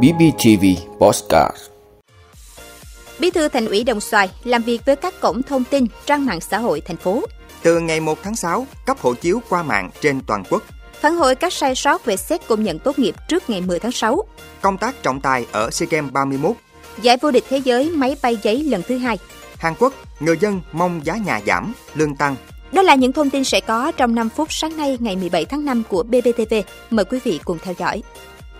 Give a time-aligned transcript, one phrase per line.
[0.00, 0.64] BBTV
[0.98, 1.56] Postcard
[3.18, 6.40] Bí thư Thành ủy Đồng Xoài làm việc với các cổng thông tin, trang mạng
[6.40, 7.22] xã hội thành phố.
[7.62, 10.62] Từ ngày 1 tháng 6, cấp hộ chiếu qua mạng trên toàn quốc.
[11.00, 13.92] Phản hồi các sai sót về xét công nhận tốt nghiệp trước ngày 10 tháng
[13.92, 14.24] 6.
[14.60, 16.56] Công tác trọng tài ở SEA Games 31.
[17.02, 19.18] Giải vô địch thế giới máy bay giấy lần thứ hai.
[19.56, 22.36] Hàn Quốc, người dân mong giá nhà giảm, lương tăng.
[22.72, 25.64] Đó là những thông tin sẽ có trong 5 phút sáng nay ngày 17 tháng
[25.64, 26.54] 5 của BBTV.
[26.90, 28.02] Mời quý vị cùng theo dõi.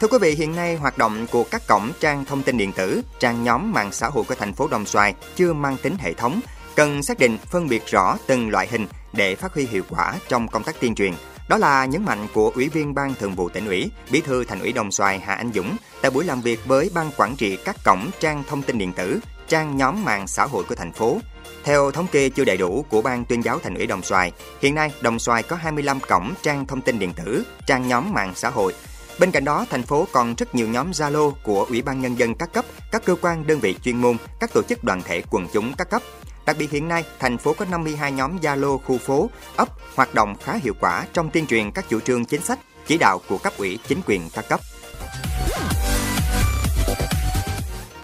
[0.03, 3.03] Thưa quý vị, hiện nay hoạt động của các cổng trang thông tin điện tử,
[3.21, 6.41] trang nhóm mạng xã hội của thành phố Đồng Xoài chưa mang tính hệ thống,
[6.77, 10.49] cần xác định phân biệt rõ từng loại hình để phát huy hiệu quả trong
[10.49, 11.13] công tác tuyên truyền.
[11.49, 14.61] Đó là nhấn mạnh của Ủy viên Ban Thường vụ tỉnh ủy, Bí thư Thành
[14.61, 17.77] ủy Đồng Xoài Hà Anh Dũng tại buổi làm việc với Ban quản trị các
[17.85, 21.19] cổng trang thông tin điện tử, trang nhóm mạng xã hội của thành phố.
[21.65, 24.75] Theo thống kê chưa đầy đủ của Ban tuyên giáo Thành ủy Đồng Xoài, hiện
[24.75, 28.51] nay Đồng Xoài có 25 cổng trang thông tin điện tử, trang nhóm mạng xã
[28.51, 28.75] hội.
[29.19, 32.35] Bên cạnh đó, thành phố còn rất nhiều nhóm Zalo của Ủy ban Nhân dân
[32.35, 35.47] các cấp, các cơ quan đơn vị chuyên môn, các tổ chức đoàn thể quần
[35.53, 36.03] chúng các cấp.
[36.47, 40.35] Đặc biệt hiện nay, thành phố có 52 nhóm Zalo khu phố, ấp hoạt động
[40.43, 43.53] khá hiệu quả trong tuyên truyền các chủ trương chính sách, chỉ đạo của cấp
[43.59, 44.61] ủy chính quyền các cấp.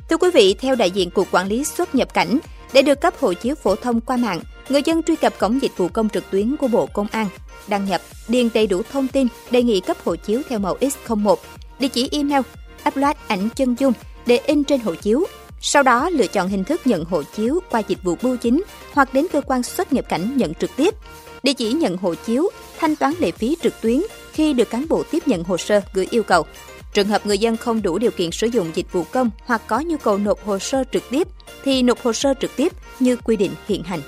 [0.08, 2.38] Thưa quý vị, theo đại diện Cục Quản lý xuất nhập cảnh,
[2.72, 5.76] để được cấp hộ chiếu phổ thông qua mạng, người dân truy cập cổng dịch
[5.76, 7.28] vụ công trực tuyến của Bộ Công an,
[7.66, 11.36] đăng nhập, điền đầy đủ thông tin đề nghị cấp hộ chiếu theo mẫu X01,
[11.78, 12.42] địa chỉ email,
[12.88, 13.92] upload ảnh chân dung
[14.26, 15.24] để in trên hộ chiếu.
[15.60, 19.14] Sau đó lựa chọn hình thức nhận hộ chiếu qua dịch vụ bưu chính hoặc
[19.14, 20.94] đến cơ quan xuất nhập cảnh nhận trực tiếp.
[21.42, 24.00] Địa chỉ nhận hộ chiếu, thanh toán lệ phí trực tuyến
[24.32, 26.46] khi được cán bộ tiếp nhận hồ sơ gửi yêu cầu.
[26.94, 29.80] Trường hợp người dân không đủ điều kiện sử dụng dịch vụ công hoặc có
[29.80, 31.28] nhu cầu nộp hồ sơ trực tiếp
[31.64, 34.00] thì nộp hồ sơ trực tiếp như quy định hiện hành.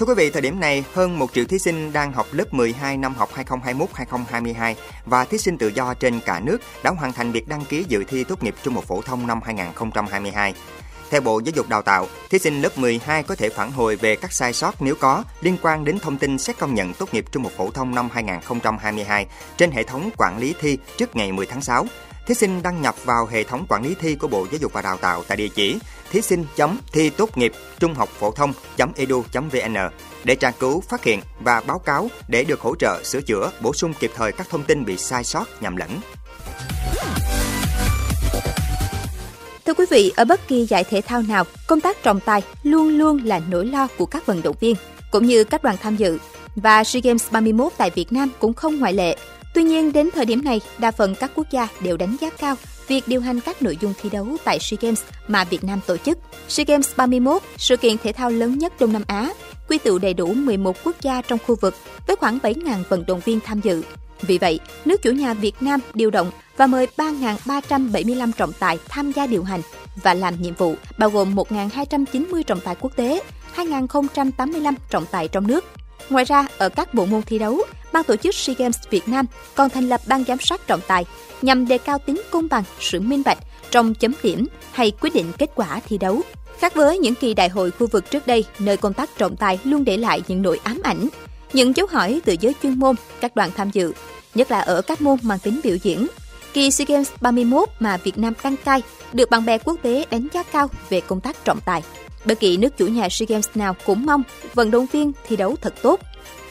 [0.00, 2.96] Thưa quý vị, thời điểm này, hơn 1 triệu thí sinh đang học lớp 12
[2.96, 4.74] năm học 2021-2022
[5.06, 8.04] và thí sinh tự do trên cả nước đã hoàn thành việc đăng ký dự
[8.08, 10.54] thi tốt nghiệp trung học phổ thông năm 2022.
[11.10, 14.16] Theo Bộ Giáo dục Đào tạo, thí sinh lớp 12 có thể phản hồi về
[14.16, 17.24] các sai sót nếu có liên quan đến thông tin xét công nhận tốt nghiệp
[17.32, 21.46] trung học phổ thông năm 2022 trên hệ thống quản lý thi trước ngày 10
[21.46, 21.86] tháng 6.
[22.30, 24.82] Thí sinh đăng nhập vào hệ thống quản lý thi của Bộ Giáo dục và
[24.82, 25.78] Đào tạo tại địa chỉ
[26.10, 26.44] thí sinh
[26.92, 28.52] thi tốt nghiệp trung học phổ thông
[28.96, 29.74] edu.vn
[30.24, 33.72] để tra cứu, phát hiện và báo cáo để được hỗ trợ sửa chữa, bổ
[33.72, 35.90] sung kịp thời các thông tin bị sai sót nhầm lẫn.
[39.66, 42.88] Thưa quý vị, ở bất kỳ giải thể thao nào, công tác trọng tài luôn
[42.88, 44.76] luôn là nỗi lo của các vận động viên,
[45.10, 46.18] cũng như các đoàn tham dự.
[46.56, 49.16] Và SEA Games 31 tại Việt Nam cũng không ngoại lệ.
[49.54, 52.56] Tuy nhiên, đến thời điểm này, đa phần các quốc gia đều đánh giá cao
[52.90, 55.96] việc điều hành các nội dung thi đấu tại SEA Games mà Việt Nam tổ
[55.96, 56.18] chức.
[56.48, 59.30] SEA Games 31, sự kiện thể thao lớn nhất Đông Nam Á,
[59.68, 61.74] quy tụ đầy đủ 11 quốc gia trong khu vực
[62.06, 63.82] với khoảng 7.000 vận động viên tham dự.
[64.22, 69.12] Vì vậy, nước chủ nhà Việt Nam điều động và mời 3.375 trọng tài tham
[69.12, 69.60] gia điều hành
[70.02, 73.22] và làm nhiệm vụ, bao gồm 1.290 trọng tài quốc tế,
[73.56, 75.64] 2.085 trọng tài trong nước.
[76.10, 77.58] Ngoài ra, ở các bộ môn thi đấu,
[77.92, 81.04] Ban tổ chức SEA Games Việt Nam còn thành lập ban giám sát trọng tài
[81.42, 83.38] nhằm đề cao tính công bằng, sự minh bạch
[83.70, 86.20] trong chấm điểm hay quyết định kết quả thi đấu.
[86.58, 89.58] Khác với những kỳ đại hội khu vực trước đây, nơi công tác trọng tài
[89.64, 91.08] luôn để lại những nỗi ám ảnh,
[91.52, 93.92] những dấu hỏi từ giới chuyên môn, các đoàn tham dự,
[94.34, 96.06] nhất là ở các môn mang tính biểu diễn.
[96.52, 100.28] Kỳ SEA Games 31 mà Việt Nam đăng cai được bạn bè quốc tế đánh
[100.32, 101.82] giá cao về công tác trọng tài.
[102.24, 104.22] Bất kỳ nước chủ nhà SEA Games nào cũng mong
[104.54, 106.00] vận động viên thi đấu thật tốt.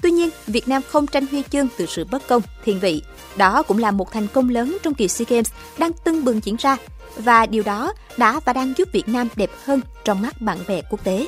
[0.01, 3.01] Tuy nhiên, Việt Nam không tranh huy chương từ sự bất công, thiên vị.
[3.37, 6.55] Đó cũng là một thành công lớn trong kỳ SEA Games đang tưng bừng diễn
[6.59, 6.77] ra
[7.17, 10.81] và điều đó đã và đang giúp Việt Nam đẹp hơn trong mắt bạn bè
[10.89, 11.27] quốc tế.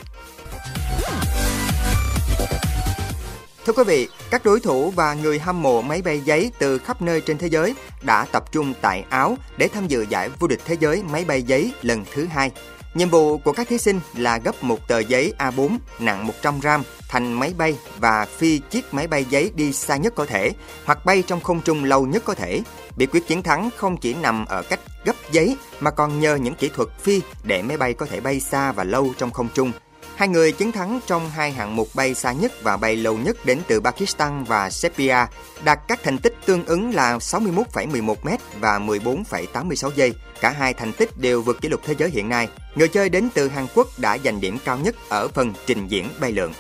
[3.66, 7.02] Thưa quý vị, các đối thủ và người hâm mộ máy bay giấy từ khắp
[7.02, 10.62] nơi trên thế giới đã tập trung tại Áo để tham dự giải vô địch
[10.66, 12.52] thế giới máy bay giấy lần thứ hai.
[12.94, 16.84] Nhiệm vụ của các thí sinh là gấp một tờ giấy A4 nặng 100 gram
[17.10, 20.52] thành máy bay và phi chiếc máy bay giấy đi xa nhất có thể
[20.86, 22.62] hoặc bay trong không trung lâu nhất có thể.
[22.98, 26.56] Bí quyết chiến thắng không chỉ nằm ở cách gấp giấy mà còn nhờ những
[26.56, 29.72] kỹ thuật phi để máy bay có thể bay xa và lâu trong không trung
[30.16, 33.46] Hai người chiến thắng trong hai hạng mục bay xa nhất và bay lâu nhất
[33.46, 35.26] đến từ Pakistan và Serbia,
[35.64, 38.30] đạt các thành tích tương ứng là 61,11 m
[38.60, 40.14] và 14,86 giây.
[40.42, 42.48] Cả hai thành tích đều vượt kỷ lục thế giới hiện nay.
[42.76, 46.10] Người chơi đến từ Hàn Quốc đã giành điểm cao nhất ở phần trình diễn
[46.20, 46.54] bay lượn.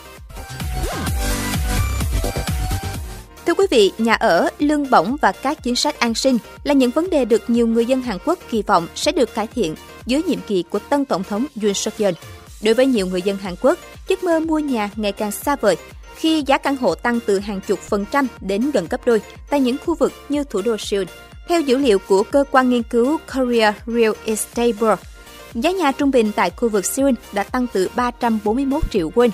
[3.45, 6.91] Thưa quý vị, nhà ở, lương bổng và các chính sách an sinh là những
[6.91, 9.75] vấn đề được nhiều người dân Hàn Quốc kỳ vọng sẽ được cải thiện
[10.05, 12.13] dưới nhiệm kỳ của tân tổng thống Yoon suk yeol
[12.63, 15.75] Đối với nhiều người dân Hàn Quốc, giấc mơ mua nhà ngày càng xa vời
[16.15, 19.59] khi giá căn hộ tăng từ hàng chục phần trăm đến gần gấp đôi tại
[19.59, 21.07] những khu vực như thủ đô Seoul.
[21.47, 25.01] Theo dữ liệu của cơ quan nghiên cứu Korea Real Estate Board,
[25.53, 29.29] giá nhà trung bình tại khu vực Seoul đã tăng từ 341 triệu won,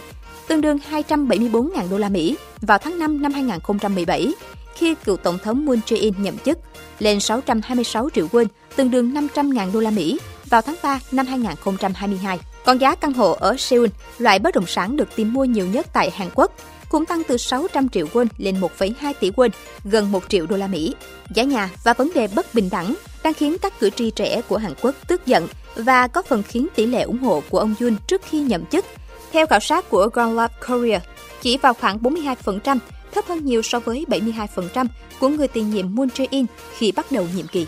[0.48, 4.34] tương đương 274.000 đô la Mỹ vào tháng 5 năm 2017,
[4.76, 6.58] khi cựu tổng thống Moon Jae-in nhậm chức,
[7.00, 8.46] lên 626 triệu won,
[8.76, 12.40] tương đương 500.000 đô la Mỹ vào tháng 3 năm 2022.
[12.68, 13.88] Còn giá căn hộ ở Seoul,
[14.18, 16.52] loại bất động sản được tìm mua nhiều nhất tại Hàn Quốc,
[16.90, 19.50] cũng tăng từ 600 triệu won lên 1,2 tỷ won,
[19.84, 20.96] gần 1 triệu đô la Mỹ.
[21.34, 24.58] Giá nhà và vấn đề bất bình đẳng đang khiến các cử tri trẻ của
[24.58, 27.96] Hàn Quốc tức giận và có phần khiến tỷ lệ ủng hộ của ông Yoon
[28.08, 28.86] trước khi nhậm chức.
[29.32, 31.00] Theo khảo sát của Gallup Korea,
[31.42, 32.78] chỉ vào khoảng 42%,
[33.12, 34.88] thấp hơn nhiều so với 72%
[35.20, 36.46] của người tiền nhiệm Moon Jae-in
[36.78, 37.68] khi bắt đầu nhiệm kỳ.